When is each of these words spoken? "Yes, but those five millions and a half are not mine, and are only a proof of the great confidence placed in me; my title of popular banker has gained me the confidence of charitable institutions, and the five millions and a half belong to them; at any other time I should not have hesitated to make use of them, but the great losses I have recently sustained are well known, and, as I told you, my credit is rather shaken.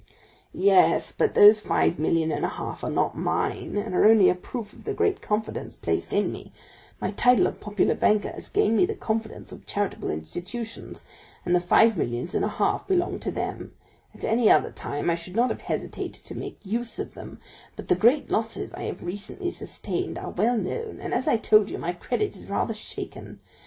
"Yes, 0.51 1.11
but 1.11 1.35
those 1.35 1.61
five 1.61 1.99
millions 1.99 2.33
and 2.33 2.43
a 2.43 2.47
half 2.49 2.83
are 2.83 2.89
not 2.89 3.15
mine, 3.15 3.77
and 3.77 3.93
are 3.93 4.05
only 4.07 4.29
a 4.29 4.33
proof 4.33 4.73
of 4.73 4.83
the 4.83 4.95
great 4.95 5.21
confidence 5.21 5.75
placed 5.75 6.11
in 6.11 6.31
me; 6.31 6.51
my 6.99 7.11
title 7.11 7.45
of 7.45 7.59
popular 7.59 7.93
banker 7.93 8.31
has 8.31 8.49
gained 8.49 8.77
me 8.77 8.87
the 8.87 8.95
confidence 8.95 9.51
of 9.51 9.67
charitable 9.67 10.09
institutions, 10.09 11.05
and 11.45 11.55
the 11.55 11.59
five 11.61 11.97
millions 11.99 12.33
and 12.33 12.43
a 12.43 12.47
half 12.47 12.87
belong 12.87 13.19
to 13.19 13.29
them; 13.29 13.75
at 14.15 14.25
any 14.25 14.49
other 14.49 14.71
time 14.71 15.07
I 15.07 15.13
should 15.13 15.35
not 15.35 15.51
have 15.51 15.61
hesitated 15.61 16.25
to 16.25 16.33
make 16.33 16.57
use 16.65 16.97
of 16.97 17.13
them, 17.13 17.39
but 17.75 17.87
the 17.87 17.93
great 17.93 18.31
losses 18.31 18.73
I 18.73 18.85
have 18.85 19.03
recently 19.03 19.51
sustained 19.51 20.17
are 20.17 20.31
well 20.31 20.57
known, 20.57 20.97
and, 20.99 21.13
as 21.13 21.27
I 21.27 21.37
told 21.37 21.69
you, 21.69 21.77
my 21.77 21.93
credit 21.93 22.35
is 22.35 22.49
rather 22.49 22.73
shaken. 22.73 23.39